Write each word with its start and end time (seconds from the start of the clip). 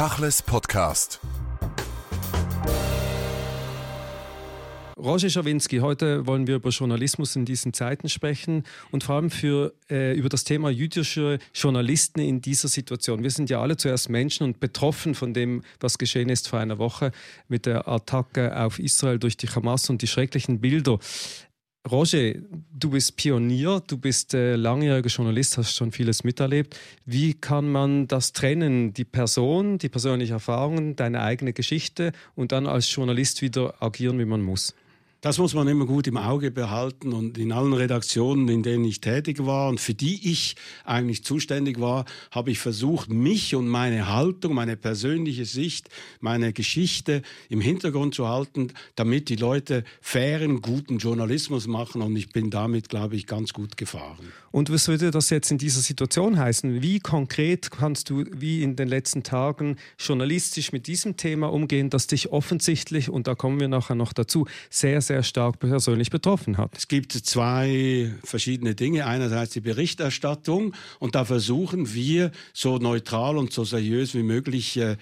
Tachles 0.00 0.40
Podcast. 0.40 1.20
Roger 4.96 5.28
Schawinski, 5.28 5.80
heute 5.80 6.26
wollen 6.26 6.46
wir 6.46 6.54
über 6.54 6.70
Journalismus 6.70 7.36
in 7.36 7.44
diesen 7.44 7.74
Zeiten 7.74 8.08
sprechen 8.08 8.64
und 8.90 9.04
vor 9.04 9.16
allem 9.16 9.30
für, 9.30 9.74
äh, 9.90 10.14
über 10.14 10.30
das 10.30 10.44
Thema 10.44 10.70
jüdische 10.70 11.38
Journalisten 11.52 12.20
in 12.20 12.40
dieser 12.40 12.68
Situation. 12.68 13.22
Wir 13.22 13.30
sind 13.30 13.50
ja 13.50 13.60
alle 13.60 13.76
zuerst 13.76 14.08
Menschen 14.08 14.44
und 14.44 14.58
betroffen 14.58 15.14
von 15.14 15.34
dem, 15.34 15.64
was 15.80 15.98
geschehen 15.98 16.30
ist 16.30 16.48
vor 16.48 16.60
einer 16.60 16.78
Woche 16.78 17.12
mit 17.48 17.66
der 17.66 17.86
Attacke 17.86 18.58
auf 18.58 18.78
Israel 18.78 19.18
durch 19.18 19.36
die 19.36 19.48
Hamas 19.48 19.90
und 19.90 20.00
die 20.00 20.06
schrecklichen 20.06 20.62
Bilder. 20.62 20.98
Roger, 21.88 22.34
du 22.72 22.90
bist 22.90 23.16
Pionier, 23.16 23.80
du 23.86 23.96
bist 23.96 24.34
äh, 24.34 24.54
langjähriger 24.54 25.08
Journalist, 25.08 25.56
hast 25.56 25.74
schon 25.74 25.92
vieles 25.92 26.24
miterlebt. 26.24 26.78
Wie 27.06 27.32
kann 27.32 27.72
man 27.72 28.06
das 28.06 28.32
trennen, 28.32 28.92
die 28.92 29.06
Person, 29.06 29.78
die 29.78 29.88
persönlichen 29.88 30.34
Erfahrungen, 30.34 30.94
deine 30.94 31.22
eigene 31.22 31.54
Geschichte 31.54 32.12
und 32.34 32.52
dann 32.52 32.66
als 32.66 32.94
Journalist 32.94 33.40
wieder 33.40 33.82
agieren, 33.82 34.18
wie 34.18 34.26
man 34.26 34.42
muss? 34.42 34.74
Das 35.22 35.36
muss 35.36 35.52
man 35.52 35.68
immer 35.68 35.84
gut 35.84 36.06
im 36.06 36.16
Auge 36.16 36.50
behalten 36.50 37.12
und 37.12 37.36
in 37.36 37.52
allen 37.52 37.74
Redaktionen, 37.74 38.48
in 38.48 38.62
denen 38.62 38.86
ich 38.86 39.02
tätig 39.02 39.44
war 39.44 39.68
und 39.68 39.78
für 39.78 39.92
die 39.92 40.30
ich 40.30 40.56
eigentlich 40.86 41.24
zuständig 41.24 41.78
war, 41.78 42.06
habe 42.30 42.50
ich 42.50 42.58
versucht, 42.58 43.10
mich 43.10 43.54
und 43.54 43.68
meine 43.68 44.08
Haltung, 44.08 44.54
meine 44.54 44.78
persönliche 44.78 45.44
Sicht, 45.44 45.90
meine 46.20 46.54
Geschichte 46.54 47.20
im 47.50 47.60
Hintergrund 47.60 48.14
zu 48.14 48.28
halten, 48.28 48.72
damit 48.94 49.28
die 49.28 49.36
Leute 49.36 49.84
fairen, 50.00 50.62
guten 50.62 50.96
Journalismus 50.96 51.66
machen 51.66 52.00
und 52.00 52.16
ich 52.16 52.30
bin 52.30 52.48
damit, 52.48 52.88
glaube 52.88 53.16
ich, 53.16 53.26
ganz 53.26 53.52
gut 53.52 53.76
gefahren. 53.76 54.32
Und 54.52 54.72
was 54.72 54.88
würde 54.88 55.10
das 55.10 55.28
jetzt 55.28 55.50
in 55.50 55.58
dieser 55.58 55.82
Situation 55.82 56.38
heißen? 56.38 56.80
Wie 56.80 56.98
konkret 56.98 57.70
kannst 57.70 58.08
du, 58.08 58.24
wie 58.32 58.62
in 58.62 58.74
den 58.74 58.88
letzten 58.88 59.22
Tagen, 59.22 59.76
journalistisch 59.98 60.72
mit 60.72 60.86
diesem 60.86 61.18
Thema 61.18 61.52
umgehen, 61.52 61.90
das 61.90 62.06
dich 62.06 62.32
offensichtlich, 62.32 63.10
und 63.10 63.26
da 63.26 63.34
kommen 63.34 63.60
wir 63.60 63.68
nachher 63.68 63.96
noch 63.96 64.14
dazu, 64.14 64.46
sehr, 64.70 65.02
sehr 65.02 65.09
stark 65.22 65.58
persönlich 65.58 66.10
betroffen 66.10 66.56
hat. 66.56 66.76
Es 66.76 66.88
gibt 66.88 67.12
zwei 67.12 68.12
verschiedene 68.24 68.74
Dinge. 68.74 69.06
Einerseits 69.06 69.52
die 69.52 69.60
Berichterstattung 69.60 70.74
und 70.98 71.14
da 71.14 71.24
versuchen 71.24 71.92
wir 71.92 72.30
so 72.52 72.78
neutral 72.78 73.36
und 73.36 73.52
so 73.52 73.64
seriös 73.64 74.14
wie 74.14 74.22
möglich 74.22 74.76
äh, 74.76 74.96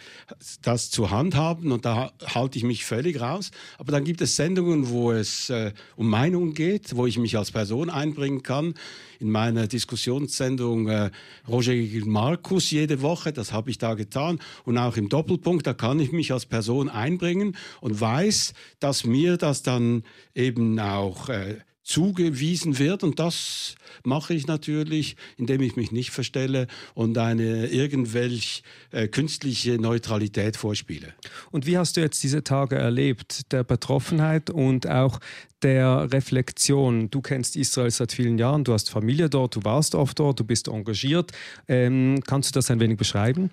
das 0.62 0.90
zu 0.90 1.10
handhaben 1.10 1.72
und 1.72 1.84
da 1.84 2.12
halte 2.24 2.58
ich 2.58 2.64
mich 2.64 2.84
völlig 2.84 3.20
raus. 3.20 3.50
Aber 3.78 3.92
dann 3.92 4.04
gibt 4.04 4.20
es 4.20 4.36
Sendungen, 4.36 4.88
wo 4.88 5.12
es 5.12 5.50
äh, 5.50 5.72
um 5.96 6.08
Meinungen 6.08 6.54
geht, 6.54 6.96
wo 6.96 7.06
ich 7.06 7.18
mich 7.18 7.36
als 7.36 7.50
Person 7.50 7.90
einbringen 7.90 8.42
kann 8.42 8.74
in 9.20 9.30
meiner 9.30 9.66
Diskussionssendung 9.66 10.88
äh, 10.88 11.10
Roger 11.48 11.74
gegen 11.74 12.10
Markus 12.10 12.70
jede 12.70 13.02
Woche. 13.02 13.32
Das 13.32 13.52
habe 13.52 13.70
ich 13.70 13.78
da 13.78 13.94
getan. 13.94 14.38
Und 14.64 14.78
auch 14.78 14.96
im 14.96 15.08
Doppelpunkt, 15.08 15.66
da 15.66 15.74
kann 15.74 16.00
ich 16.00 16.12
mich 16.12 16.32
als 16.32 16.46
Person 16.46 16.88
einbringen 16.88 17.56
und 17.80 18.00
weiß, 18.00 18.54
dass 18.80 19.04
mir 19.04 19.36
das 19.36 19.62
dann 19.62 19.97
eben 20.34 20.78
auch 20.78 21.28
äh, 21.28 21.56
zugewiesen 21.88 22.78
wird. 22.78 23.02
Und 23.02 23.18
das 23.18 23.74
mache 24.04 24.34
ich 24.34 24.46
natürlich, 24.46 25.16
indem 25.38 25.62
ich 25.62 25.74
mich 25.74 25.90
nicht 25.90 26.10
verstelle 26.10 26.66
und 26.94 27.16
eine 27.16 27.68
irgendwelche 27.68 28.62
äh, 28.90 29.08
künstliche 29.08 29.78
Neutralität 29.78 30.58
vorspiele. 30.58 31.14
Und 31.50 31.66
wie 31.66 31.78
hast 31.78 31.96
du 31.96 32.02
jetzt 32.02 32.22
diese 32.22 32.44
Tage 32.44 32.76
erlebt, 32.76 33.52
der 33.52 33.64
Betroffenheit 33.64 34.50
und 34.50 34.86
auch 34.86 35.18
der 35.62 36.12
Reflexion? 36.12 37.10
Du 37.10 37.22
kennst 37.22 37.56
Israel 37.56 37.90
seit 37.90 38.12
vielen 38.12 38.36
Jahren, 38.36 38.64
du 38.64 38.74
hast 38.74 38.90
Familie 38.90 39.30
dort, 39.30 39.56
du 39.56 39.64
warst 39.64 39.94
oft 39.94 40.18
dort, 40.18 40.38
du 40.40 40.44
bist 40.44 40.68
engagiert. 40.68 41.32
Ähm, 41.68 42.20
kannst 42.26 42.54
du 42.54 42.58
das 42.58 42.70
ein 42.70 42.80
wenig 42.80 42.98
beschreiben? 42.98 43.50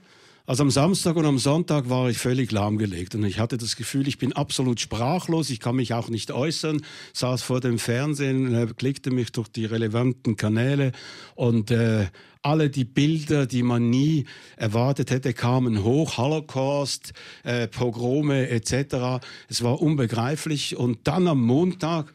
Also 0.47 0.61
am 0.61 0.69
Samstag 0.69 1.15
und 1.15 1.25
am 1.25 1.39
Sonntag 1.39 1.89
war 1.89 2.07
ich 2.07 2.19
völlig 2.19 2.51
lahmgelegt 2.51 3.15
und 3.15 3.23
ich 3.25 3.39
hatte 3.39 3.57
das 3.57 3.75
Gefühl, 3.75 4.07
ich 4.07 4.19
bin 4.19 4.31
absolut 4.33 4.79
sprachlos, 4.79 5.49
ich 5.49 5.59
kann 5.59 5.75
mich 5.75 5.95
auch 5.95 6.09
nicht 6.09 6.31
äußern, 6.31 6.83
saß 7.13 7.41
vor 7.41 7.61
dem 7.61 7.79
Fernsehen, 7.79 8.75
klickte 8.75 9.09
mich 9.09 9.31
durch 9.31 9.47
die 9.47 9.65
relevanten 9.65 10.37
Kanäle 10.37 10.91
und 11.33 11.71
äh, 11.71 12.05
alle 12.43 12.69
die 12.69 12.85
Bilder, 12.85 13.47
die 13.47 13.63
man 13.63 13.89
nie 13.89 14.25
erwartet 14.55 15.09
hätte, 15.09 15.33
kamen 15.33 15.83
hoch, 15.83 16.17
Holocaust, 16.17 17.13
äh, 17.43 17.67
Pogrome 17.67 18.47
etc. 18.49 19.25
Es 19.49 19.63
war 19.63 19.81
unbegreiflich 19.81 20.77
und 20.77 21.07
dann 21.07 21.27
am 21.27 21.41
Montag 21.41 22.13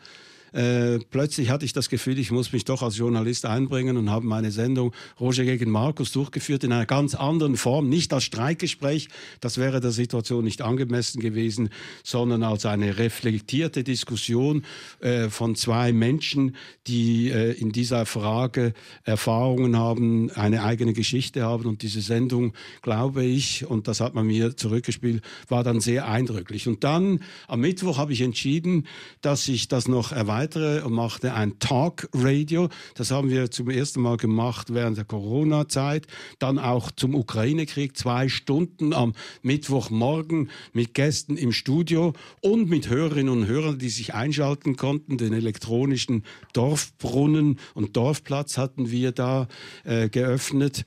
äh, 0.53 0.99
plötzlich 0.99 1.50
hatte 1.50 1.65
ich 1.65 1.72
das 1.72 1.88
Gefühl, 1.88 2.19
ich 2.19 2.31
muss 2.31 2.53
mich 2.53 2.65
doch 2.65 2.83
als 2.83 2.97
Journalist 2.97 3.47
einbringen 3.47 3.97
und 3.97 4.11
habe 4.11 4.27
meine 4.27 4.50
Sendung 4.50 4.93
Roger 5.21 5.44
gegen 5.44 5.71
Markus 5.71 6.12
durchgeführt 6.12 6.65
in 6.65 6.72
einer 6.72 6.87
ganz 6.87 7.15
anderen 7.15 7.56
Form, 7.56 7.88
nicht 7.88 8.12
als 8.12 8.25
Streikgespräch, 8.25 9.09
das 9.41 9.59
wäre 9.59 9.81
der 9.81 9.93
Situation 9.93 10.44
nicht 10.44 10.62
angemessen 10.62 11.21
gewesen, 11.21 11.71
sondern 12.03 12.43
als 12.43 12.66
eine 12.66 12.99
reflektierte 12.99 13.84
Diskussion 13.84 14.65
äh, 15.00 15.28
von 15.28 15.55
zwei 15.55 15.93
Menschen, 15.93 16.56
die 16.87 17.31
äh, 17.31 17.53
in 17.53 17.71
dieser 17.72 18.06
Frage 18.06 18.72
Erfahrungen 19.05 19.77
haben, 19.77 20.31
eine 20.32 20.65
eigene 20.65 20.93
Geschichte 20.93 21.43
haben 21.43 21.67
und 21.67 21.82
diese 21.82 22.00
Sendung, 22.00 22.55
glaube 22.82 23.25
ich, 23.25 23.67
und 23.67 23.87
das 23.88 24.00
hat 24.00 24.15
man 24.15 24.27
mir 24.27 24.56
zurückgespielt, 24.56 25.22
war 25.49 25.62
dann 25.62 25.81
sehr 25.81 26.09
eindrücklich. 26.09 26.67
Und 26.67 26.84
dann 26.84 27.21
am 27.47 27.61
Mittwoch 27.61 27.99
habe 27.99 28.12
ich 28.12 28.22
entschieden, 28.22 28.87
dass 29.21 29.47
ich 29.47 29.69
das 29.69 29.87
noch 29.87 30.12
erweitern 30.12 30.39
weitere 30.40 30.80
und 30.80 30.94
machte 30.94 31.34
ein 31.34 31.58
Talk-Radio. 31.58 32.70
Das 32.94 33.10
haben 33.10 33.28
wir 33.28 33.50
zum 33.50 33.68
ersten 33.68 34.00
Mal 34.00 34.16
gemacht 34.16 34.72
während 34.72 34.96
der 34.96 35.04
Corona-Zeit. 35.04 36.06
Dann 36.38 36.58
auch 36.58 36.90
zum 36.90 37.14
Ukraine-Krieg 37.14 37.94
zwei 37.94 38.30
Stunden 38.30 38.94
am 38.94 39.12
Mittwochmorgen 39.42 40.48
mit 40.72 40.94
Gästen 40.94 41.36
im 41.36 41.52
Studio 41.52 42.14
und 42.40 42.70
mit 42.70 42.88
Hörerinnen 42.88 43.28
und 43.30 43.46
Hörern, 43.48 43.78
die 43.78 43.90
sich 43.90 44.14
einschalten 44.14 44.76
konnten. 44.76 45.18
Den 45.18 45.34
elektronischen 45.34 46.24
Dorfbrunnen 46.54 47.58
und 47.74 47.98
Dorfplatz 47.98 48.56
hatten 48.56 48.90
wir 48.90 49.12
da 49.12 49.46
äh, 49.84 50.08
geöffnet. 50.08 50.86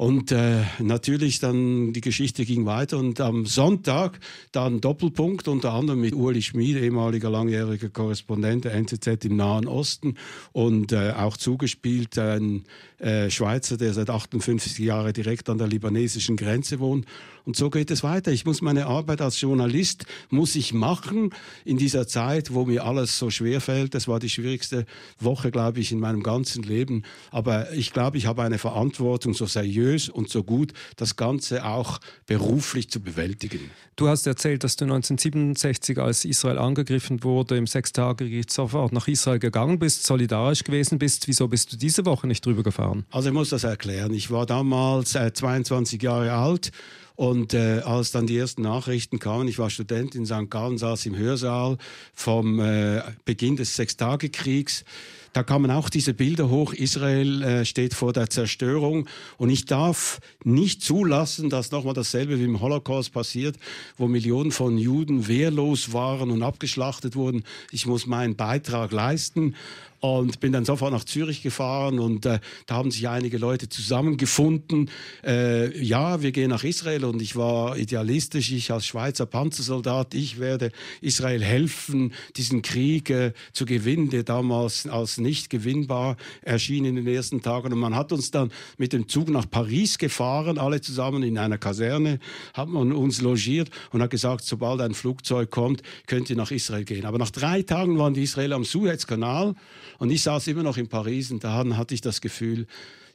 Und 0.00 0.32
äh, 0.32 0.62
natürlich 0.78 1.40
dann 1.40 1.92
die 1.92 2.00
Geschichte 2.00 2.46
ging 2.46 2.64
weiter 2.64 2.96
und 2.96 3.20
am 3.20 3.44
Sonntag 3.44 4.18
dann 4.50 4.80
Doppelpunkt, 4.80 5.46
unter 5.46 5.74
anderem 5.74 6.00
mit 6.00 6.14
Uli 6.14 6.40
Schmid, 6.40 6.78
ehemaliger 6.78 7.28
langjähriger 7.28 7.90
Korrespondent 7.90 8.64
der 8.64 8.72
NZZ 8.72 9.26
im 9.26 9.36
Nahen 9.36 9.68
Osten 9.68 10.14
und 10.52 10.92
äh, 10.92 11.10
auch 11.10 11.36
zugespielt 11.36 12.16
ein 12.16 12.64
äh, 12.98 13.28
Schweizer, 13.28 13.76
der 13.76 13.92
seit 13.92 14.08
58 14.08 14.78
Jahren 14.78 15.12
direkt 15.12 15.50
an 15.50 15.58
der 15.58 15.68
libanesischen 15.68 16.38
Grenze 16.38 16.80
wohnt. 16.80 17.04
Und 17.44 17.56
so 17.56 17.70
geht 17.70 17.90
es 17.90 18.02
weiter. 18.02 18.32
Ich 18.32 18.44
muss 18.44 18.62
meine 18.62 18.86
Arbeit 18.86 19.20
als 19.20 19.40
Journalist, 19.40 20.06
muss 20.30 20.54
ich 20.56 20.72
machen 20.72 21.30
in 21.64 21.76
dieser 21.76 22.06
Zeit, 22.06 22.52
wo 22.54 22.64
mir 22.64 22.84
alles 22.84 23.18
so 23.18 23.30
schwer 23.30 23.60
fällt. 23.60 23.94
Das 23.94 24.08
war 24.08 24.20
die 24.20 24.28
schwierigste 24.28 24.86
Woche, 25.18 25.50
glaube 25.50 25.80
ich, 25.80 25.92
in 25.92 26.00
meinem 26.00 26.22
ganzen 26.22 26.62
Leben. 26.62 27.02
Aber 27.30 27.72
ich 27.72 27.92
glaube, 27.92 28.18
ich 28.18 28.26
habe 28.26 28.42
eine 28.42 28.58
Verantwortung, 28.58 29.34
so 29.34 29.46
seriös 29.46 30.08
und 30.08 30.28
so 30.28 30.42
gut 30.42 30.72
das 30.96 31.16
Ganze 31.16 31.64
auch 31.64 32.00
beruflich 32.26 32.90
zu 32.90 33.00
bewältigen. 33.00 33.70
Du 33.96 34.08
hast 34.08 34.26
erzählt, 34.26 34.64
dass 34.64 34.76
du 34.76 34.84
1967, 34.86 35.98
als 35.98 36.24
Israel 36.24 36.58
angegriffen 36.58 37.22
wurde, 37.22 37.58
im 37.58 37.66
Sechstagegerichtshof 37.66 38.72
nach 38.92 39.08
Israel 39.08 39.38
gegangen 39.38 39.78
bist, 39.78 40.06
solidarisch 40.06 40.64
gewesen 40.64 40.98
bist. 40.98 41.28
Wieso 41.28 41.48
bist 41.48 41.72
du 41.72 41.76
diese 41.76 42.06
Woche 42.06 42.26
nicht 42.26 42.44
drüber 42.46 42.62
gefahren? 42.62 43.04
Also 43.10 43.28
ich 43.28 43.34
muss 43.34 43.50
das 43.50 43.64
erklären. 43.64 44.14
Ich 44.14 44.30
war 44.30 44.46
damals 44.46 45.14
äh, 45.14 45.32
22 45.32 46.02
Jahre 46.02 46.32
alt 46.32 46.70
und 47.20 47.52
äh, 47.52 47.80
als 47.80 48.12
dann 48.12 48.26
die 48.26 48.38
ersten 48.38 48.62
Nachrichten 48.62 49.18
kamen, 49.18 49.46
ich 49.46 49.58
war 49.58 49.68
Student 49.68 50.14
in 50.14 50.24
St. 50.24 50.48
Gallen, 50.48 50.78
saß 50.78 51.04
im 51.04 51.18
Hörsaal 51.18 51.76
vom 52.14 52.60
äh, 52.60 53.02
Beginn 53.26 53.56
des 53.56 53.76
Sechstagekriegs. 53.76 54.86
Da 55.32 55.44
kamen 55.44 55.70
auch 55.70 55.88
diese 55.88 56.12
Bilder 56.12 56.50
hoch, 56.50 56.72
Israel 56.72 57.42
äh, 57.42 57.64
steht 57.64 57.94
vor 57.94 58.12
der 58.12 58.28
Zerstörung 58.30 59.08
und 59.38 59.48
ich 59.48 59.64
darf 59.64 60.20
nicht 60.42 60.82
zulassen, 60.82 61.50
dass 61.50 61.70
nochmal 61.70 61.94
dasselbe 61.94 62.40
wie 62.40 62.44
im 62.44 62.60
Holocaust 62.60 63.12
passiert, 63.12 63.56
wo 63.96 64.08
Millionen 64.08 64.50
von 64.50 64.76
Juden 64.76 65.28
wehrlos 65.28 65.92
waren 65.92 66.32
und 66.32 66.42
abgeschlachtet 66.42 67.14
wurden. 67.14 67.44
Ich 67.70 67.86
muss 67.86 68.06
meinen 68.06 68.34
Beitrag 68.34 68.90
leisten 68.90 69.54
und 70.00 70.40
bin 70.40 70.52
dann 70.52 70.64
sofort 70.64 70.92
nach 70.92 71.04
Zürich 71.04 71.42
gefahren 71.42 71.98
und 71.98 72.26
äh, 72.26 72.40
da 72.66 72.76
haben 72.76 72.90
sich 72.90 73.08
einige 73.08 73.38
Leute 73.38 73.68
zusammengefunden. 73.68 74.90
Äh, 75.24 75.78
ja, 75.82 76.22
wir 76.22 76.32
gehen 76.32 76.50
nach 76.50 76.64
Israel 76.64 77.04
und 77.04 77.20
ich 77.20 77.36
war 77.36 77.76
idealistisch, 77.76 78.50
ich 78.50 78.72
als 78.72 78.86
Schweizer 78.86 79.26
Panzersoldat, 79.26 80.14
ich 80.14 80.40
werde 80.40 80.72
Israel 81.02 81.42
helfen, 81.42 82.14
diesen 82.36 82.62
Krieg 82.62 83.10
äh, 83.10 83.32
zu 83.52 83.66
gewinnen, 83.66 84.08
der 84.08 84.22
damals 84.22 84.86
als 84.86 85.18
nicht 85.20 85.50
gewinnbar 85.50 86.16
erschien 86.42 86.84
in 86.84 86.96
den 86.96 87.06
ersten 87.06 87.42
Tagen. 87.42 87.72
Und 87.72 87.78
man 87.78 87.94
hat 87.94 88.12
uns 88.12 88.30
dann 88.30 88.50
mit 88.78 88.92
dem 88.92 89.08
Zug 89.08 89.28
nach 89.28 89.48
Paris 89.48 89.98
gefahren, 89.98 90.58
alle 90.58 90.80
zusammen 90.80 91.22
in 91.22 91.38
einer 91.38 91.58
Kaserne, 91.58 92.18
hat 92.54 92.68
man 92.68 92.92
uns 92.92 93.20
logiert 93.20 93.70
und 93.92 94.02
hat 94.02 94.10
gesagt, 94.10 94.44
sobald 94.44 94.80
ein 94.80 94.94
Flugzeug 94.94 95.50
kommt, 95.50 95.82
könnt 96.06 96.30
ihr 96.30 96.36
nach 96.36 96.50
Israel 96.50 96.84
gehen. 96.84 97.04
Aber 97.04 97.18
nach 97.18 97.30
drei 97.30 97.62
Tagen 97.62 97.98
waren 97.98 98.14
die 98.14 98.22
Israeler 98.22 98.56
am 98.56 98.64
Suezkanal 98.64 99.54
und 99.98 100.10
ich 100.10 100.22
saß 100.22 100.46
immer 100.48 100.62
noch 100.62 100.76
in 100.76 100.88
Paris 100.88 101.30
und 101.30 101.44
da 101.44 101.64
hatte 101.76 101.94
ich 101.94 102.00
das 102.00 102.20
Gefühl, 102.20 102.66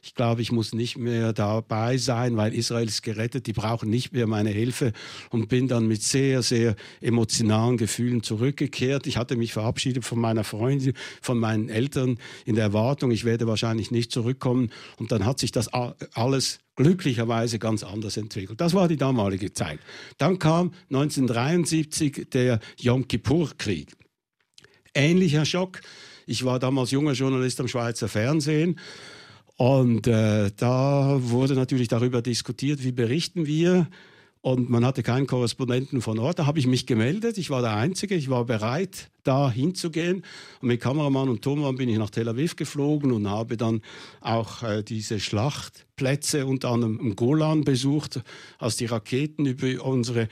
Ich 0.06 0.14
glaube, 0.14 0.40
ich 0.40 0.52
muss 0.52 0.72
nicht 0.72 0.96
mehr 0.96 1.32
dabei 1.32 1.98
sein, 1.98 2.36
weil 2.36 2.54
Israel 2.54 2.86
ist 2.86 3.02
gerettet. 3.02 3.48
Die 3.48 3.52
brauchen 3.52 3.90
nicht 3.90 4.12
mehr 4.12 4.28
meine 4.28 4.50
Hilfe 4.50 4.92
und 5.30 5.48
bin 5.48 5.66
dann 5.66 5.88
mit 5.88 6.00
sehr, 6.00 6.42
sehr 6.42 6.76
emotionalen 7.00 7.76
Gefühlen 7.76 8.22
zurückgekehrt. 8.22 9.08
Ich 9.08 9.16
hatte 9.16 9.34
mich 9.34 9.52
verabschiedet 9.52 10.04
von 10.04 10.20
meiner 10.20 10.44
Freundin, 10.44 10.92
von 11.20 11.40
meinen 11.40 11.68
Eltern 11.68 12.18
in 12.44 12.54
der 12.54 12.66
Erwartung, 12.66 13.10
ich 13.10 13.24
werde 13.24 13.48
wahrscheinlich 13.48 13.90
nicht 13.90 14.12
zurückkommen. 14.12 14.70
Und 14.96 15.10
dann 15.10 15.26
hat 15.26 15.40
sich 15.40 15.50
das 15.50 15.68
alles 15.72 16.60
glücklicherweise 16.76 17.58
ganz 17.58 17.82
anders 17.82 18.16
entwickelt. 18.16 18.60
Das 18.60 18.74
war 18.74 18.86
die 18.86 18.96
damalige 18.96 19.52
Zeit. 19.52 19.80
Dann 20.18 20.38
kam 20.38 20.72
1973 20.88 22.28
der 22.32 22.60
Yom 22.78 23.08
Kippur-Krieg. 23.08 23.92
Ähnlicher 24.94 25.44
Schock. 25.44 25.80
Ich 26.26 26.44
war 26.44 26.60
damals 26.60 26.92
junger 26.92 27.12
Journalist 27.12 27.60
am 27.60 27.66
Schweizer 27.66 28.06
Fernsehen 28.06 28.78
und 29.56 30.06
äh, 30.06 30.50
da 30.56 31.16
wurde 31.20 31.54
natürlich 31.54 31.88
darüber 31.88 32.22
diskutiert, 32.22 32.84
wie 32.84 32.92
berichten 32.92 33.46
wir 33.46 33.88
und 34.46 34.70
man 34.70 34.84
hatte 34.84 35.02
keinen 35.02 35.26
Korrespondenten 35.26 36.00
von 36.00 36.20
Ort. 36.20 36.38
Da 36.38 36.46
habe 36.46 36.60
ich 36.60 36.68
mich 36.68 36.86
gemeldet. 36.86 37.36
Ich 37.36 37.50
war 37.50 37.62
der 37.62 37.74
Einzige. 37.74 38.14
Ich 38.14 38.30
war 38.30 38.44
bereit, 38.44 39.10
da 39.24 39.50
hinzugehen. 39.50 40.22
Und 40.60 40.68
mit 40.68 40.80
Kameramann 40.80 41.28
und 41.28 41.42
Thomas 41.42 41.74
bin 41.74 41.88
ich 41.88 41.98
nach 41.98 42.10
Tel 42.10 42.28
Aviv 42.28 42.54
geflogen 42.54 43.10
und 43.10 43.28
habe 43.28 43.56
dann 43.56 43.82
auch 44.20 44.62
äh, 44.62 44.84
diese 44.84 45.18
Schlachtplätze 45.18 46.46
unter 46.46 46.68
anderem 46.68 47.00
im 47.00 47.16
Golan 47.16 47.64
besucht, 47.64 48.22
als 48.60 48.76
die 48.76 48.86
Raketen 48.86 49.46
über 49.46 49.84
unsere 49.84 50.28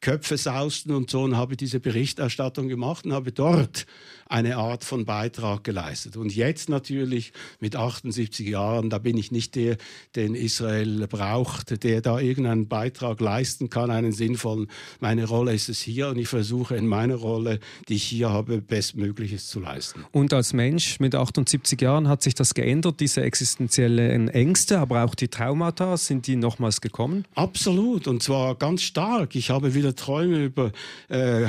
Köpfe 0.00 0.36
sausten 0.36 0.92
und 0.92 1.10
so 1.10 1.22
und 1.22 1.36
habe 1.36 1.56
diese 1.56 1.80
Berichterstattung 1.80 2.68
gemacht 2.68 3.04
und 3.04 3.12
habe 3.12 3.32
dort 3.32 3.86
eine 4.28 4.56
Art 4.56 4.84
von 4.84 5.04
Beitrag 5.04 5.64
geleistet. 5.64 6.16
Und 6.16 6.34
jetzt 6.34 6.68
natürlich 6.68 7.32
mit 7.60 7.76
78 7.76 8.46
Jahren, 8.46 8.90
da 8.90 8.98
bin 8.98 9.16
ich 9.16 9.32
nicht 9.32 9.54
der, 9.54 9.76
den 10.16 10.34
Israel 10.34 11.06
braucht, 11.08 11.82
der 11.82 12.00
da 12.02 12.20
irgendeinen 12.20 12.68
Beitrag 12.68 13.20
leisten 13.20 13.70
kann, 13.70 13.90
einen 13.90 14.12
sinnvollen. 14.12 14.68
Meine 15.00 15.24
Rolle 15.24 15.54
ist 15.54 15.68
es 15.68 15.80
hier 15.80 16.08
und 16.08 16.18
ich 16.18 16.28
versuche 16.28 16.76
in 16.76 16.86
meiner 16.86 17.16
Rolle, 17.16 17.58
die 17.88 17.94
ich 17.94 18.04
hier 18.04 18.30
habe, 18.30 18.60
Bestmögliches 18.60 19.48
zu 19.48 19.60
leisten. 19.60 20.04
Und 20.12 20.32
als 20.32 20.52
Mensch 20.52 21.00
mit 21.00 21.14
78 21.14 21.80
Jahren 21.80 22.08
hat 22.08 22.22
sich 22.22 22.34
das 22.34 22.54
geändert, 22.54 23.00
diese 23.00 23.22
existenziellen 23.22 24.28
Ängste, 24.28 24.78
aber 24.78 25.04
auch 25.04 25.14
die 25.14 25.28
Traumata, 25.28 25.96
sind 25.96 26.26
die 26.26 26.36
nochmals 26.36 26.80
gekommen? 26.80 27.24
Absolut 27.34 28.06
und 28.06 28.22
zwar 28.22 28.54
ganz 28.56 28.82
stark. 28.82 29.34
Ich 29.34 29.50
habe 29.50 29.74
wieder 29.74 29.87
Träume 29.94 30.44
über 30.44 30.72
äh, 31.08 31.46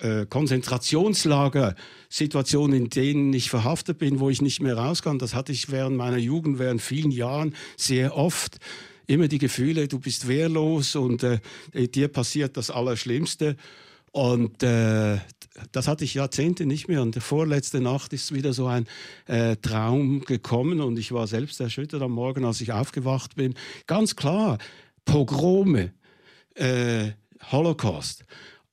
äh, 0.00 0.26
Konzentrationslager, 0.26 1.74
Situationen, 2.08 2.84
in 2.84 2.90
denen 2.90 3.32
ich 3.32 3.50
verhaftet 3.50 3.98
bin, 3.98 4.20
wo 4.20 4.30
ich 4.30 4.40
nicht 4.40 4.60
mehr 4.60 4.76
raus 4.76 5.02
kann. 5.02 5.18
Das 5.18 5.34
hatte 5.34 5.52
ich 5.52 5.70
während 5.70 5.96
meiner 5.96 6.18
Jugend, 6.18 6.58
während 6.58 6.80
vielen 6.80 7.10
Jahren 7.10 7.54
sehr 7.76 8.16
oft. 8.16 8.58
Immer 9.06 9.26
die 9.26 9.38
Gefühle, 9.38 9.88
du 9.88 9.98
bist 9.98 10.28
wehrlos 10.28 10.94
und 10.94 11.24
äh, 11.24 11.40
dir 11.88 12.08
passiert 12.08 12.56
das 12.56 12.70
Allerschlimmste. 12.70 13.56
Und 14.12 14.62
äh, 14.62 15.18
das 15.72 15.88
hatte 15.88 16.04
ich 16.04 16.14
Jahrzehnte 16.14 16.64
nicht 16.64 16.86
mehr. 16.86 17.02
Und 17.02 17.16
vorletzte 17.16 17.80
Nacht 17.80 18.12
ist 18.12 18.32
wieder 18.32 18.52
so 18.52 18.66
ein 18.66 18.86
äh, 19.26 19.56
Traum 19.56 20.20
gekommen 20.20 20.80
und 20.80 20.98
ich 20.98 21.12
war 21.12 21.26
selbst 21.26 21.60
erschüttert 21.60 22.02
am 22.02 22.12
Morgen, 22.12 22.44
als 22.44 22.60
ich 22.60 22.72
aufgewacht 22.72 23.34
bin. 23.34 23.54
Ganz 23.86 24.14
klar, 24.14 24.58
Pogrome, 25.04 25.92
äh, 26.54 27.12
Holocaust. 27.50 28.24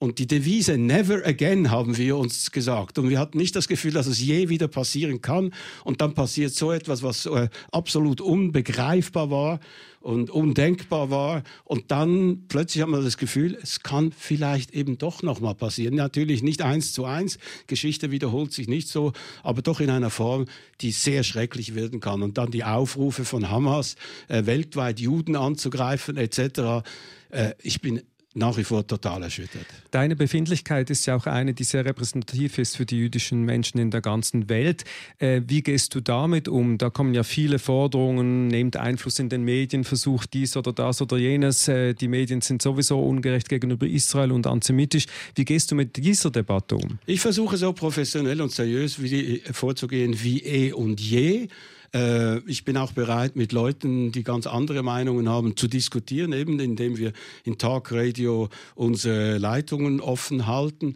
Und 0.01 0.17
die 0.17 0.27
Devise 0.27 0.77
Never 0.77 1.25
Again 1.25 1.71
haben 1.71 1.97
wir 1.97 2.15
uns 2.15 2.51
gesagt. 2.51 2.97
Und 2.97 3.09
wir 3.09 3.19
hatten 3.19 3.37
nicht 3.37 3.53
das 3.57 3.67
Gefühl, 3.67 3.91
dass 3.91 4.07
es 4.07 4.21
je 4.21 4.47
wieder 4.47 4.69
passieren 4.69 5.21
kann. 5.21 5.53
Und 5.83 5.99
dann 5.99 6.13
passiert 6.13 6.53
so 6.53 6.71
etwas, 6.71 7.03
was 7.03 7.25
äh, 7.25 7.49
absolut 7.73 8.21
unbegreifbar 8.21 9.29
war 9.29 9.59
und 9.99 10.29
undenkbar 10.29 11.09
war. 11.09 11.43
Und 11.65 11.91
dann 11.91 12.45
plötzlich 12.47 12.81
haben 12.81 12.91
wir 12.91 13.01
das 13.01 13.17
Gefühl, 13.17 13.57
es 13.61 13.83
kann 13.83 14.13
vielleicht 14.17 14.73
eben 14.73 14.97
doch 14.97 15.21
nochmal 15.21 15.55
passieren. 15.55 15.95
Natürlich 15.95 16.43
nicht 16.43 16.61
eins 16.61 16.93
zu 16.93 17.03
eins. 17.03 17.37
Geschichte 17.67 18.09
wiederholt 18.09 18.53
sich 18.53 18.69
nicht 18.69 18.87
so, 18.87 19.11
aber 19.43 19.61
doch 19.61 19.81
in 19.81 19.89
einer 19.89 20.09
Form, 20.09 20.45
die 20.79 20.91
sehr 20.91 21.23
schrecklich 21.23 21.75
werden 21.75 21.99
kann. 21.99 22.23
Und 22.23 22.37
dann 22.37 22.51
die 22.51 22.63
Aufrufe 22.63 23.25
von 23.25 23.49
Hamas, 23.49 23.97
äh, 24.29 24.45
weltweit 24.45 25.01
Juden 25.01 25.35
anzugreifen 25.35 26.15
etc. 26.15 26.87
Äh, 27.31 27.53
ich 27.61 27.81
bin 27.81 28.01
nach 28.35 28.57
wie 28.57 28.63
vor 28.63 28.85
total 28.85 29.23
erschüttert. 29.23 29.65
Deine 29.89 30.15
Befindlichkeit 30.15 30.89
ist 30.91 31.05
ja 31.07 31.15
auch 31.15 31.25
eine, 31.25 31.53
die 31.55 31.63
sehr 31.63 31.83
repräsentativ 31.83 32.59
ist 32.59 32.77
für 32.77 32.85
die 32.85 32.97
jüdischen 32.97 33.43
Menschen 33.43 33.79
in 33.79 33.89
der 33.89 34.01
ganzen 34.01 34.49
Welt. 34.49 34.85
Äh, 35.17 35.41
wie 35.47 35.63
gehst 35.63 35.95
du 35.95 35.99
damit 36.01 36.47
um? 36.47 36.77
Da 36.77 36.91
kommen 36.91 37.15
ja 37.15 37.23
viele 37.23 37.57
Forderungen, 37.57 38.47
nehmt 38.47 38.77
Einfluss 38.77 39.17
in 39.17 39.29
den 39.29 39.43
Medien, 39.43 39.83
versucht 39.83 40.33
dies 40.33 40.55
oder 40.55 40.73
das 40.73 41.01
oder 41.01 41.17
jenes. 41.17 41.67
Äh, 41.67 41.95
die 41.95 42.07
Medien 42.07 42.41
sind 42.41 42.61
sowieso 42.61 42.99
ungerecht 42.99 43.49
gegenüber 43.49 43.87
Israel 43.87 44.31
und 44.31 44.45
antisemitisch. 44.45 45.07
Wie 45.33 45.45
gehst 45.45 45.71
du 45.71 45.75
mit 45.75 45.97
dieser 45.97 46.29
Debatte 46.29 46.75
um? 46.75 46.99
Ich 47.07 47.21
versuche 47.21 47.57
so 47.57 47.73
professionell 47.73 48.41
und 48.41 48.51
seriös 48.51 49.01
wie, 49.01 49.41
vorzugehen 49.51 50.21
wie 50.21 50.43
eh 50.43 50.71
und 50.71 51.01
je. 51.01 51.47
Äh, 51.93 52.39
ich 52.39 52.65
bin 52.65 52.77
auch 52.77 52.91
bereit, 52.91 53.35
mit 53.35 53.51
Leuten, 53.51 54.11
die 54.11 54.23
ganz 54.23 54.47
andere 54.47 54.83
Meinungen 54.83 55.29
haben, 55.29 55.55
zu 55.55 55.67
diskutieren, 55.67 56.33
eben 56.33 56.59
indem 56.59 56.97
wir 56.97 57.13
in 57.43 57.57
Talkradio 57.57 58.49
unsere 58.75 59.37
Leitungen 59.37 60.01
offen 60.01 60.47
halten. 60.47 60.95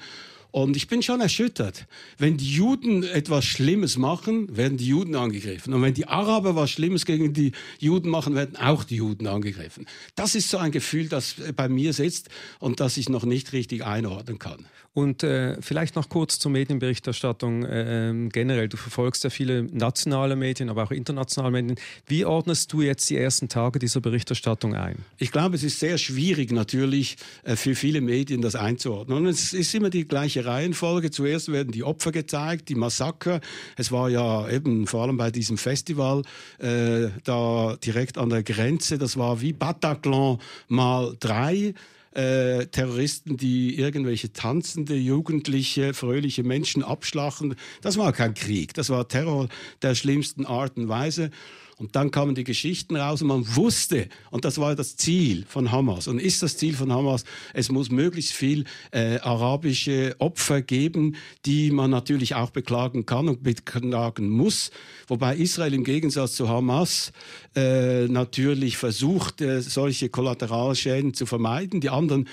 Und 0.54 0.78
ich 0.78 0.88
bin 0.88 1.02
schon 1.02 1.20
erschüttert. 1.20 1.88
Wenn 2.20 2.38
die 2.38 2.54
Juden 2.54 3.02
etwas 3.02 3.44
Schlimmes 3.44 3.98
machen, 3.98 4.56
werden 4.56 4.78
die 4.78 4.86
Juden 4.86 5.16
angegriffen. 5.16 5.74
Und 5.74 5.82
wenn 5.82 5.96
die 5.96 6.08
Araber 6.08 6.56
was 6.56 6.70
Schlimmes 6.70 7.08
gegen 7.08 7.34
die 7.34 7.54
Juden 7.80 8.08
machen, 8.08 8.36
werden 8.36 8.56
auch 8.58 8.84
die 8.84 8.98
Juden 8.98 9.26
angegriffen. 9.26 9.88
Das 10.14 10.36
ist 10.36 10.52
so 10.52 10.60
ein 10.60 10.72
Gefühl, 10.72 11.10
das 11.10 11.38
bei 11.56 11.68
mir 11.68 11.92
sitzt 11.92 12.30
und 12.60 12.82
das 12.82 12.98
ich 12.98 13.10
noch 13.10 13.26
nicht 13.26 13.52
richtig 13.52 13.84
einordnen 13.84 14.38
kann. 14.38 14.68
Und 14.96 15.24
äh, 15.24 15.60
vielleicht 15.60 15.96
noch 15.96 16.08
kurz 16.08 16.38
zur 16.38 16.52
Medienberichterstattung 16.52 17.66
äh, 17.66 18.10
ähm, 18.10 18.30
generell. 18.30 18.70
Du 18.70 18.78
verfolgst 18.78 19.24
ja 19.24 19.32
viele 19.32 19.64
nationale 19.64 20.36
Medien, 20.36 20.70
aber 20.70 20.84
auch 20.84 20.92
internationale 20.92 21.52
Medien. 21.52 21.80
Wie 22.06 22.26
ordnest 22.26 22.72
du 22.74 22.84
jetzt 22.84 23.10
die 23.10 23.18
ersten 23.18 23.50
Tage 23.50 23.80
dieser 23.80 24.02
Berichterstattung 24.02 24.76
ein? 24.76 24.98
Ich 25.18 25.32
glaube, 25.32 25.56
es 25.56 25.64
ist 25.64 25.80
sehr 25.80 25.98
schwierig 25.98 26.52
natürlich 26.52 27.18
äh, 27.42 27.56
für 27.56 27.74
viele 27.74 28.02
Medien 28.02 28.44
das 28.44 28.54
einzuordnen. 28.54 29.18
Und 29.18 29.26
es 29.26 29.52
ist 29.54 29.74
immer 29.74 29.90
die 29.90 30.08
gleiche 30.08 30.43
Reihenfolge. 30.46 31.12
Zuerst 31.12 31.52
werden 31.52 31.72
die 31.72 31.84
Opfer 31.84 32.12
gezeigt, 32.12 32.70
die 32.70 32.76
Massaker. 32.76 33.42
Es 33.78 33.92
war 33.92 34.10
ja 34.10 34.50
eben 34.50 34.88
vor 34.88 35.04
allem 35.04 35.18
bei 35.18 35.32
diesem 35.32 35.58
Festival 35.58 36.24
äh, 36.60 37.10
da 37.24 37.76
direkt 37.84 38.18
an 38.18 38.30
der 38.30 38.44
Grenze. 38.44 38.98
Das 38.98 39.18
war 39.18 39.42
wie 39.42 39.54
Bataclan 39.54 40.40
mal 40.68 41.16
drei 41.20 41.74
äh, 42.16 42.68
Terroristen, 42.68 43.38
die 43.38 43.78
irgendwelche 43.78 44.32
tanzende, 44.34 44.96
jugendliche, 44.96 45.94
fröhliche 45.94 46.44
Menschen 46.44 46.84
abschlachten. 46.84 47.56
Das 47.82 47.98
war 47.98 48.14
kein 48.14 48.34
Krieg, 48.34 48.74
das 48.74 48.90
war 48.90 49.08
Terror 49.08 49.48
der 49.82 49.96
schlimmsten 49.96 50.46
Art 50.46 50.78
und 50.78 50.90
Weise. 50.90 51.32
Und 51.78 51.96
dann 51.96 52.12
kamen 52.12 52.36
die 52.36 52.44
Geschichten 52.44 52.96
raus 52.96 53.22
und 53.22 53.28
man 53.30 53.56
wusste, 53.56 54.08
und 54.30 54.46
das 54.46 54.58
war 54.58 54.76
das 54.76 54.96
Ziel 54.96 55.46
von 55.48 55.72
Hamas 55.72 56.08
und 56.08 56.20
ist 56.20 56.44
das 56.44 56.58
Ziel 56.58 56.76
von 56.76 56.92
Hamas, 56.92 57.24
es 57.54 57.72
muss 57.72 57.90
möglichst 57.90 58.34
viel 58.34 58.66
äh, 58.92 59.18
arabische 59.20 60.16
Opfer 60.20 60.62
geben, 60.62 61.16
die 61.46 61.72
man 61.72 61.90
natürlich 61.90 62.36
auch 62.36 62.52
beklagen 62.52 63.06
kann 63.06 63.28
und 63.28 63.44
beklagen 63.44 64.30
muss. 64.30 64.72
Wobei 65.08 65.36
Israel 65.36 65.74
im 65.74 65.84
Gegensatz 65.84 66.36
zu 66.36 66.48
Hamas 66.48 67.12
äh, 67.56 68.08
natürlich 68.08 68.78
versucht, 68.78 69.42
äh, 69.42 69.62
solche 69.62 70.10
Kollateralschäden 70.10 71.14
zu 71.14 71.26
vermeiden. 71.26 71.82
Die 71.82 71.90
anderen 71.90 72.28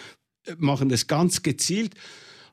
äh, 0.47 0.55
machen 0.59 0.91
es 0.91 1.07
ganz 1.07 1.43
gezielt. 1.43 1.95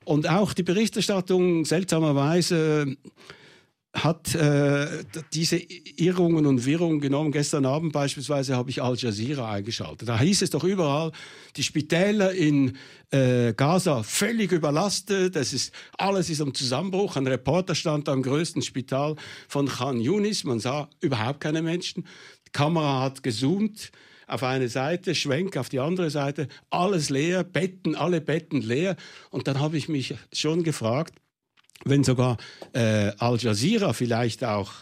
Und 0.04 0.26
auch 0.26 0.54
die 0.54 0.62
Berichterstattung 0.62 1.66
seltsamerweise 1.66 2.96
hat 3.94 4.34
äh, 4.34 4.86
diese 5.32 5.56
Irrungen 5.56 6.46
und 6.46 6.66
Wirrungen 6.66 7.00
genommen. 7.00 7.32
Gestern 7.32 7.64
Abend 7.64 7.92
beispielsweise 7.92 8.54
habe 8.54 8.70
ich 8.70 8.82
Al 8.82 8.96
Jazeera 8.96 9.50
eingeschaltet. 9.50 10.08
Da 10.08 10.18
hieß 10.18 10.42
es 10.42 10.50
doch 10.50 10.64
überall, 10.64 11.10
die 11.56 11.62
Spitäler 11.62 12.32
in 12.32 12.76
äh, 13.10 13.54
Gaza 13.54 14.02
völlig 14.02 14.52
überlastet, 14.52 15.36
das 15.36 15.52
ist, 15.52 15.72
alles 15.96 16.28
ist 16.28 16.42
am 16.42 16.52
Zusammenbruch. 16.52 17.16
Ein 17.16 17.26
Reporter 17.26 17.74
stand 17.74 18.08
am 18.08 18.22
größten 18.22 18.62
Spital 18.62 19.16
von 19.48 19.66
Khan 19.66 20.00
Yunis, 20.00 20.44
man 20.44 20.60
sah 20.60 20.90
überhaupt 21.00 21.40
keine 21.40 21.62
Menschen. 21.62 22.06
Die 22.46 22.52
Kamera 22.52 23.02
hat 23.02 23.22
gezoomt 23.22 23.90
auf 24.26 24.42
eine 24.42 24.68
Seite, 24.68 25.14
Schwenk 25.14 25.56
auf 25.56 25.70
die 25.70 25.80
andere 25.80 26.10
Seite, 26.10 26.48
alles 26.68 27.08
leer, 27.08 27.42
Betten, 27.42 27.94
alle 27.94 28.20
Betten 28.20 28.60
leer. 28.60 28.96
Und 29.30 29.48
dann 29.48 29.58
habe 29.58 29.78
ich 29.78 29.88
mich 29.88 30.14
schon 30.32 30.62
gefragt, 30.62 31.14
wenn 31.84 32.04
sogar 32.04 32.36
äh, 32.72 33.12
Al 33.18 33.38
Jazeera 33.38 33.92
vielleicht 33.92 34.44
auch 34.44 34.72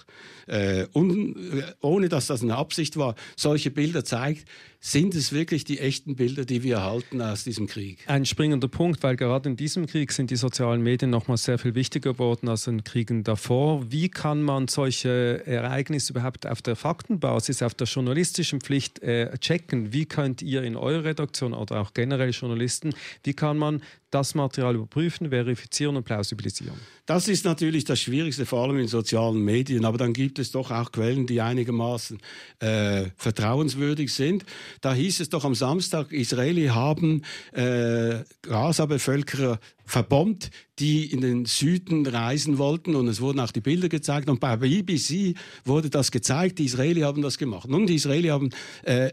äh, 0.47 0.87
un, 0.95 1.63
ohne 1.81 2.09
dass 2.09 2.27
das 2.27 2.43
eine 2.43 2.57
Absicht 2.57 2.97
war, 2.97 3.15
solche 3.37 3.71
Bilder 3.71 4.05
zeigt, 4.05 4.47
sind 4.81 5.15
es 5.15 5.33
wirklich 5.33 5.65
die 5.65 5.81
echten 5.81 6.15
Bilder, 6.15 6.45
die 6.45 6.63
wir 6.63 6.77
erhalten 6.77 7.21
aus 7.21 7.43
diesem 7.43 7.67
Krieg? 7.67 8.05
Ein 8.07 8.25
springender 8.25 8.69
Punkt, 8.69 9.03
weil 9.03 9.17
gerade 9.17 9.49
in 9.49 9.57
diesem 9.57 9.87
Krieg 9.87 10.13
sind 10.13 10.31
die 10.31 10.37
sozialen 10.37 10.83
Medien 10.83 11.11
nochmal 11.11 11.39
sehr 11.39 11.59
viel 11.59 11.75
wichtiger 11.75 12.13
geworden 12.13 12.49
als 12.49 12.67
in 12.69 12.85
Kriegen 12.85 13.25
davor. 13.25 13.91
Wie 13.91 14.09
kann 14.09 14.43
man 14.43 14.69
solche 14.69 15.45
Ereignisse 15.45 16.13
überhaupt 16.13 16.47
auf 16.47 16.63
der 16.63 16.77
Faktenbasis, 16.77 17.63
auf 17.63 17.75
der 17.75 17.89
journalistischen 17.89 18.61
Pflicht 18.61 19.03
äh, 19.03 19.37
checken? 19.39 19.93
Wie 19.93 20.07
könnt 20.07 20.43
ihr 20.43 20.63
in 20.63 20.77
eurer 20.77 21.05
Redaktion 21.05 21.53
oder 21.53 21.81
auch 21.81 21.93
generell 21.95 22.31
Journalisten, 22.31 22.95
wie 23.25 23.33
kann 23.33 23.59
man 23.59 23.83
das 24.11 24.35
Material 24.35 24.75
überprüfen, 24.75 25.31
verifizieren 25.31 25.97
und 25.97 26.05
plausibilisieren? 26.05 26.77
Das 27.07 27.29
ist 27.29 27.45
natürlich 27.45 27.85
das 27.85 28.01
Schwierigste, 28.01 28.47
vor 28.47 28.63
allem 28.63 28.79
in 28.79 28.89
sozialen 28.89 29.41
Medien. 29.41 29.85
Aber 29.85 29.99
dann 29.99 30.13
gibt 30.13 30.36
es 30.39 30.51
doch 30.51 30.71
auch 30.71 30.93
Quellen, 30.93 31.27
die 31.27 31.41
einigermaßen 31.41 32.19
äh, 32.61 33.07
vertrauenswürdig 33.17 34.13
sind. 34.13 34.45
Da 34.81 34.95
hieß 34.95 35.21
es 35.21 35.29
doch 35.29 35.45
am 35.45 35.55
Samstag, 35.55 36.13
Israeli 36.13 36.67
haben 36.67 37.23
äh, 37.53 38.21
Gaza-Bevölkerer 38.43 39.59
verbombt, 39.87 40.51
die 40.79 41.11
in 41.11 41.21
den 41.21 41.47
Süden 41.47 42.07
reisen 42.07 42.59
wollten. 42.59 42.95
Und 42.95 43.09
es 43.09 43.21
wurden 43.21 43.41
auch 43.41 43.53
die 43.53 43.61
Bilder 43.61 43.89
gezeigt. 43.89 44.29
Und 44.29 44.41
bei 44.41 44.57
BBC 44.57 45.35
wurde 45.65 45.89
das 45.91 46.11
gezeigt. 46.11 46.59
Die 46.59 46.65
Israeli 46.65 47.01
haben 47.01 47.23
das 47.23 47.39
gemacht. 47.39 47.69
Nun, 47.69 47.87
die 47.87 47.95
Israeli 47.95 48.29
haben 48.29 48.51
äh, 48.83 49.13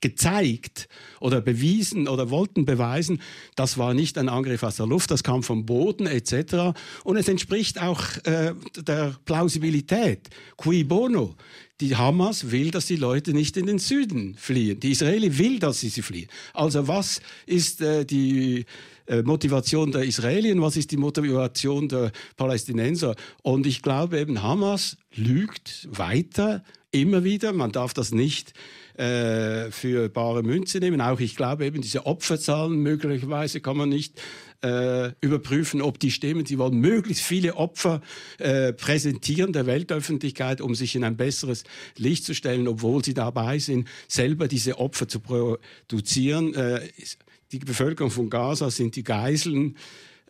gezeigt 0.00 0.88
oder 1.20 1.40
bewiesen 1.40 2.06
oder 2.06 2.30
wollten 2.30 2.64
beweisen, 2.64 3.20
das 3.54 3.78
war 3.78 3.94
nicht 3.94 4.18
ein 4.18 4.28
Angriff 4.28 4.62
aus 4.62 4.76
der 4.76 4.86
Luft, 4.86 5.10
das 5.10 5.22
kam 5.22 5.42
vom 5.42 5.64
Boden 5.66 6.06
etc. 6.06 6.76
Und 7.04 7.16
es 7.16 7.28
entspricht 7.28 7.80
auch 7.80 8.02
äh, 8.24 8.54
der 8.76 9.16
Plausibilität. 9.24 10.28
Qui 10.56 10.84
bono? 10.84 11.34
Die 11.80 11.94
Hamas 11.94 12.50
will, 12.50 12.70
dass 12.70 12.86
die 12.86 12.96
Leute 12.96 13.34
nicht 13.34 13.56
in 13.56 13.66
den 13.66 13.78
Süden 13.78 14.34
fliehen. 14.36 14.80
Die 14.80 14.92
Israeli 14.92 15.36
will, 15.38 15.58
dass 15.58 15.80
sie 15.80 15.90
sie 15.90 16.02
fliehen. 16.02 16.28
Also 16.54 16.88
was 16.88 17.20
ist 17.44 17.82
äh, 17.82 18.06
die 18.06 18.64
äh, 19.06 19.22
Motivation 19.22 19.92
der 19.92 20.04
Israelien, 20.04 20.60
was 20.62 20.76
ist 20.76 20.90
die 20.90 20.96
Motivation 20.96 21.88
der 21.88 22.12
Palästinenser? 22.36 23.14
Und 23.42 23.66
ich 23.66 23.82
glaube 23.82 24.18
eben, 24.18 24.42
Hamas 24.42 24.96
lügt 25.14 25.88
weiter, 25.90 26.62
immer 26.90 27.24
wieder. 27.24 27.52
Man 27.52 27.72
darf 27.72 27.94
das 27.94 28.12
nicht 28.12 28.54
äh, 28.96 29.70
für 29.70 30.08
bare 30.08 30.42
Münze 30.42 30.78
nehmen. 30.78 31.00
Auch 31.00 31.20
ich 31.20 31.36
glaube 31.36 31.66
eben, 31.66 31.82
diese 31.82 32.06
Opferzahlen 32.06 32.78
möglicherweise 32.82 33.60
kann 33.60 33.76
man 33.76 33.88
nicht 33.88 34.20
äh, 34.62 35.12
überprüfen, 35.20 35.82
ob 35.82 35.98
die 35.98 36.10
stimmen. 36.10 36.46
Sie 36.46 36.58
wollen 36.58 36.78
möglichst 36.78 37.22
viele 37.22 37.56
Opfer 37.56 38.00
äh, 38.38 38.72
präsentieren 38.72 39.52
der 39.52 39.66
Weltöffentlichkeit, 39.66 40.60
um 40.60 40.74
sich 40.74 40.96
in 40.96 41.04
ein 41.04 41.16
besseres 41.16 41.64
Licht 41.96 42.24
zu 42.24 42.34
stellen, 42.34 42.66
obwohl 42.68 43.04
sie 43.04 43.14
dabei 43.14 43.58
sind, 43.58 43.88
selber 44.08 44.48
diese 44.48 44.78
Opfer 44.78 45.08
zu 45.08 45.20
produzieren. 45.20 46.54
Äh, 46.54 46.88
die 47.52 47.58
Bevölkerung 47.58 48.10
von 48.10 48.30
Gaza 48.30 48.70
sind 48.70 48.96
die 48.96 49.04
Geiseln 49.04 49.76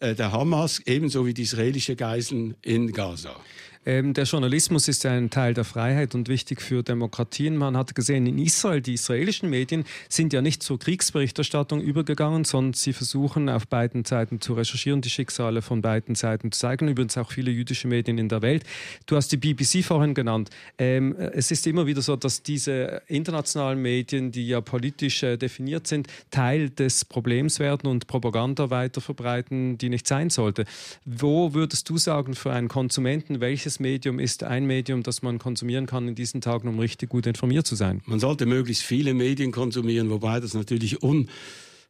äh, 0.00 0.14
der 0.14 0.32
Hamas, 0.32 0.80
ebenso 0.85 1.26
wie 1.26 1.35
die 1.35 1.42
israelische 1.42 1.96
Geiseln 1.96 2.56
in 2.62 2.92
Gaza. 2.92 3.37
Ähm, 3.86 4.14
der 4.14 4.24
Journalismus 4.24 4.88
ist 4.88 5.04
ja 5.04 5.12
ein 5.12 5.30
Teil 5.30 5.54
der 5.54 5.64
Freiheit 5.64 6.16
und 6.16 6.28
wichtig 6.28 6.60
für 6.60 6.82
Demokratien. 6.82 7.56
Man 7.56 7.76
hat 7.76 7.94
gesehen, 7.94 8.26
in 8.26 8.38
Israel, 8.38 8.80
die 8.80 8.94
israelischen 8.94 9.48
Medien 9.48 9.84
sind 10.08 10.32
ja 10.32 10.42
nicht 10.42 10.62
zur 10.62 10.80
Kriegsberichterstattung 10.80 11.80
übergegangen, 11.80 12.44
sondern 12.44 12.72
sie 12.72 12.92
versuchen 12.92 13.48
auf 13.48 13.68
beiden 13.68 14.04
Seiten 14.04 14.40
zu 14.40 14.54
recherchieren, 14.54 15.02
die 15.02 15.10
Schicksale 15.10 15.62
von 15.62 15.82
beiden 15.82 16.16
Seiten 16.16 16.50
zu 16.50 16.58
zeigen. 16.58 16.88
Übrigens 16.88 17.16
auch 17.16 17.30
viele 17.30 17.52
jüdische 17.52 17.86
Medien 17.86 18.18
in 18.18 18.28
der 18.28 18.42
Welt. 18.42 18.64
Du 19.06 19.14
hast 19.14 19.30
die 19.30 19.36
BBC 19.36 19.84
vorhin 19.84 20.14
genannt. 20.14 20.50
Ähm, 20.78 21.14
es 21.16 21.52
ist 21.52 21.64
immer 21.68 21.86
wieder 21.86 22.02
so, 22.02 22.16
dass 22.16 22.42
diese 22.42 23.02
internationalen 23.06 23.80
Medien, 23.80 24.32
die 24.32 24.48
ja 24.48 24.60
politisch 24.60 25.22
äh, 25.22 25.36
definiert 25.36 25.86
sind, 25.86 26.08
Teil 26.32 26.70
des 26.70 27.04
Problems 27.04 27.60
werden 27.60 27.88
und 27.88 28.08
Propaganda 28.08 28.68
weiter 28.70 29.00
verbreiten, 29.00 29.78
die 29.78 29.90
nicht 29.90 30.08
sein 30.08 30.28
sollte. 30.28 30.64
Wo 31.04 31.54
würdest 31.54 31.88
du 31.88 31.98
sagen, 31.98 32.34
für 32.34 32.52
einen 32.52 32.66
Konsumenten, 32.66 33.40
welches 33.40 33.75
Medium 33.80 34.18
ist 34.18 34.42
ein 34.42 34.66
Medium, 34.66 35.02
das 35.02 35.23
man 35.23 35.38
konsumieren 35.38 35.87
kann 35.87 36.09
in 36.09 36.14
diesen 36.14 36.40
Tagen, 36.40 36.68
um 36.68 36.78
richtig 36.78 37.11
gut 37.11 37.26
informiert 37.26 37.66
zu 37.66 37.75
sein? 37.75 38.02
Man 38.06 38.21
sollte 38.21 38.47
möglichst 38.47 38.83
viele 38.83 39.14
Medien 39.14 39.52
konsumieren, 39.52 40.11
wobei 40.11 40.40
das 40.40 40.54
natürlich 40.54 41.02
un 41.02 41.28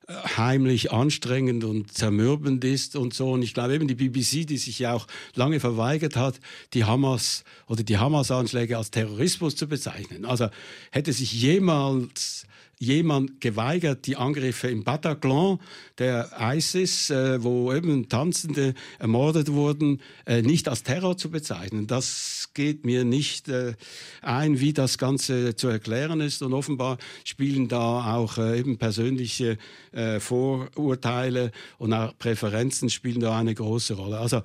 heimlich 0.09 0.93
anstrengend 0.93 1.65
und 1.65 1.93
zermürbend 1.93 2.65
ist 2.65 2.95
und 2.95 3.13
so. 3.13 3.33
Und 3.33 3.43
ich 3.43 3.55
glaube 3.55 3.75
eben 3.75 3.89
die 3.89 3.97
BBC, 3.97 4.47
die 4.47 4.57
sich 4.57 4.79
ja 4.79 4.93
auch 4.93 5.07
lange 5.35 5.59
verweigert 5.59 6.17
hat, 6.17 6.39
die 6.75 6.85
Hamas 6.85 7.45
oder 7.67 7.83
die 7.83 7.99
Hamas-Anschläge 7.99 8.79
als 8.79 8.93
Terrorismus 8.93 9.57
zu 9.57 9.67
bezeichnen. 9.67 10.25
Also 10.25 10.49
hätte 10.93 11.13
sich 11.13 11.33
jemals 11.33 12.36
jemand 12.79 13.41
geweigert, 13.41 14.07
die 14.07 14.17
Angriffe 14.17 14.69
im 14.69 14.85
Bataclan 14.85 15.59
der 15.99 16.31
ISIS, 16.39 17.11
äh, 17.11 17.43
wo 17.43 17.73
eben 17.73 18.09
Tanzende 18.09 18.75
ermordet 18.99 19.51
wurden, 19.53 20.03
äh, 20.27 20.43
nicht 20.43 20.69
als 20.69 20.83
Terror 20.83 21.17
zu 21.17 21.31
bezeichnen. 21.31 21.87
Das 21.87 22.51
geht 22.53 22.85
mir 22.85 23.05
nicht 23.05 23.49
äh, 23.49 23.75
ein, 24.21 24.61
wie 24.61 24.73
das 24.73 24.99
Ganze 24.99 25.57
zu 25.57 25.69
erklären 25.69 26.21
ist. 26.21 26.43
Und 26.43 26.53
offenbar 26.53 26.99
spielen 27.25 27.69
da 27.69 28.15
auch 28.15 28.37
äh, 28.39 28.59
eben 28.59 28.77
persönliche 28.77 29.57
äh, 29.93 30.21
Vorurteile 30.21 31.53
und 31.79 31.93
auch 31.95 32.17
Präferenzen 32.19 32.91
spielen 32.91 33.21
da 33.21 33.39
eine 33.39 33.55
große 33.55 33.95
Rolle. 33.95 34.19
Also 34.19 34.43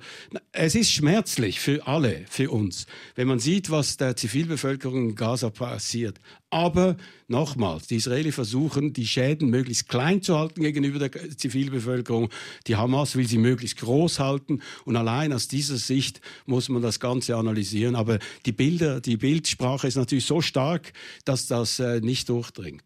es 0.52 0.74
ist 0.74 0.92
schmerzlich 0.92 1.60
für 1.60 1.86
alle, 1.86 2.24
für 2.30 2.50
uns, 2.50 2.86
wenn 3.14 3.28
man 3.28 3.38
sieht, 3.38 3.70
was 3.70 3.98
der 3.98 4.16
Zivilbevölkerung 4.16 5.10
in 5.10 5.14
Gaza 5.14 5.50
passiert. 5.50 6.18
Aber 6.52 6.98
nochmals, 7.28 7.86
die 7.86 7.96
Israeli 7.96 8.30
versuchen, 8.30 8.92
die 8.92 9.06
Schäden 9.06 9.48
möglichst 9.48 9.88
klein 9.88 10.20
zu 10.20 10.38
halten 10.38 10.60
gegenüber 10.60 11.08
der 11.08 11.34
Zivilbevölkerung. 11.34 12.28
Die 12.66 12.76
Hamas 12.76 13.16
will 13.16 13.26
sie 13.26 13.38
möglichst 13.38 13.78
groß 13.78 14.18
halten. 14.18 14.60
Und 14.84 14.96
allein 14.96 15.32
aus 15.32 15.48
dieser 15.48 15.78
Sicht 15.78 16.20
muss 16.44 16.68
man 16.68 16.82
das 16.82 17.00
Ganze 17.00 17.36
analysieren. 17.36 17.96
Aber 17.96 18.18
die 18.44 18.52
Bilder, 18.52 19.00
die 19.00 19.16
Bildsprache 19.16 19.86
ist 19.86 19.96
natürlich 19.96 20.26
so 20.26 20.42
stark, 20.42 20.92
dass 21.24 21.46
das 21.46 21.78
äh, 21.78 22.00
nicht 22.00 22.28
durchdringt. 22.28 22.84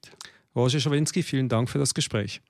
Roger 0.55 0.79
Schawinski, 0.79 1.25
vielen 1.25 1.49
Dank 1.49 1.69
für 1.69 1.81
das 1.81 1.93
Gespräch. 1.93 2.41